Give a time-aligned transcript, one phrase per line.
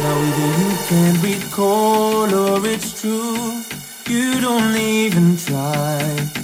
[0.00, 3.62] Now either you can't recall or it's true.
[4.06, 6.37] You don't even try.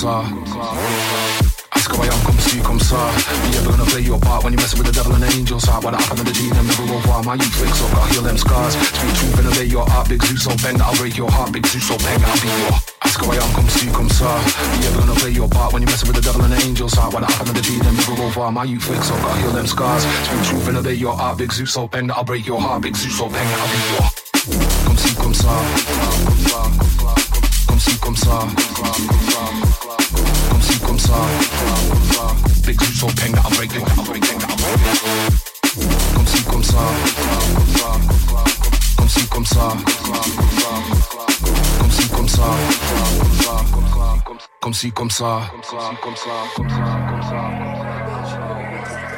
[0.00, 0.24] Ça.
[1.76, 2.96] Ask why I'm comme si comme ça.
[3.52, 5.64] You ever gonna play your part when you're messing with the devil and the angels
[5.64, 5.84] heart?
[5.84, 7.22] What happened to the G them never over.
[7.22, 8.74] My youth wakes up, got heal them scars.
[8.80, 11.66] Speak truth and obey your heart, big Zeus so bend I'll break your heart, big
[11.66, 12.72] Zeus so bend I'll be your.
[13.04, 14.30] Ask why I'm comme si comme ça.
[14.80, 16.94] You ever gonna play your part when you're messing with the devil and the angels
[16.94, 17.12] heart?
[17.12, 18.50] What happened to the G them never over.
[18.50, 20.02] My youth wakes up, got heal them scars.
[20.24, 22.96] Speak truth and obey your heart, big Zeus so bend I'll break your heart, big
[22.96, 24.08] Zeus so bend I'll be your.
[24.86, 25.52] Comme si comme ça.
[27.68, 28.79] Comme si comme ça.
[33.00, 35.40] Peng that I'm breaking, that I'm breaking, that I'm breaking.
[36.14, 36.78] Comme si comme ça.
[38.96, 39.74] Comme si comme ça.
[41.78, 42.44] Comme si comme ça.
[44.60, 45.40] Comme si comme ça.
[45.50, 46.00] Comme si comme ça.
[46.02, 46.30] Comme ça.
[46.58, 47.40] Comme ça.
[47.78, 49.09] comme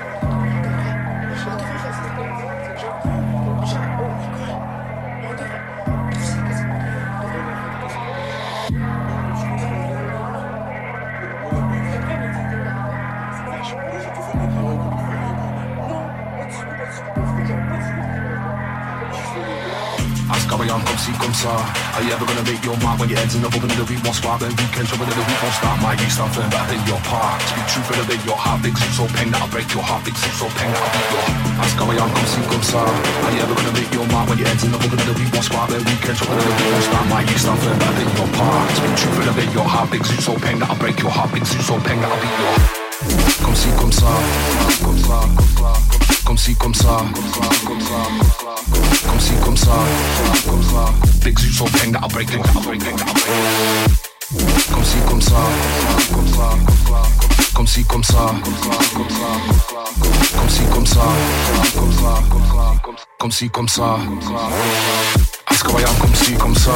[20.96, 21.50] si comme ça
[21.96, 23.84] Are you ever gonna make your mind when your head's in the open and the
[23.84, 26.50] beat won't spark Then weekend trouble and the beat won't start My youth start feeling
[26.50, 27.42] better than your part.
[27.42, 30.16] Speak truth the obey your heart Big suit so pain that'll break your heart Big
[30.16, 31.24] suit so pain that'll be your
[31.60, 34.26] Ask how I am comme si comme ça Are you ever gonna make your mind
[34.30, 36.46] when your head's in the open and the beat won't spark Then weekend trouble and
[36.48, 38.66] the beat won't start My youth start feeling better than your part.
[38.72, 41.44] Speak truth and obey your heart Big suit so pain that'll break your heart Big
[41.44, 42.54] suit so pain that'll be your
[43.44, 44.08] Comme si comme ça
[44.80, 46.01] Comme ça Comme ça Comme si
[46.32, 46.98] comme ça Comme ça
[49.06, 49.72] Comme si comme ça
[50.46, 53.28] Comme ça Big Zeus so bang that I'll break it I'll break it I'll break
[53.28, 53.92] it
[54.72, 55.36] Comme si comme ça
[56.14, 56.56] Comme ça
[57.54, 58.34] Comme si comme ça
[60.34, 61.02] Comme si comme ça
[63.18, 63.98] Comme si comme ça
[65.60, 66.72] How I am, come see, come saw.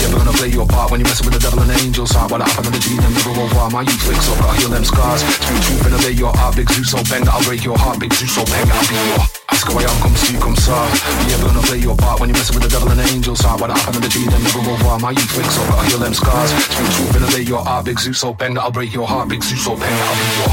[0.00, 2.12] You ever gonna play your part when you messing with the devil and the angels.
[2.12, 4.72] Heart What happened to the G, them never over My youth flicks up, gotta heal
[4.72, 5.20] them scars.
[5.20, 8.00] Speak truth and obey your heart Big Zeus so bang that I'll break your heart
[8.00, 10.84] Big Zeus so bang I'll be your Ask how I am, come see, come saw.
[11.28, 13.40] You ever gonna play your part when you messing with the devil and the angels.
[13.44, 16.00] Heart What happened to the G, them never over My youth flicks up, gotta heal
[16.00, 16.50] them scars.
[16.72, 19.28] Speak truth and obey your heart Big Zeus so bang that I'll break your heart
[19.28, 20.52] Big Zeus so bang I'll be your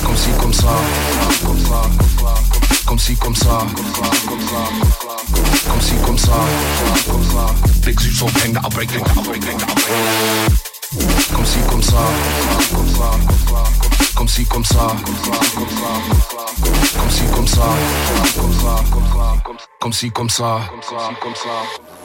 [0.00, 0.72] Comme si, comme ça
[1.44, 3.66] Comme ça, comme ça Comme si, comme ça.
[5.68, 6.32] Comme si, comme ça.
[7.84, 10.56] Big Zeus so bang that I'll break it I'll break it I'll break.
[11.32, 11.98] Comme si, comme ça.
[14.14, 14.96] Comme si, comme ça.
[16.98, 17.62] Comme si, comme ça.
[19.80, 20.60] Comme si, comme ça
[21.20, 21.95] Comme ça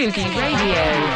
[0.00, 1.09] Sugi Radio.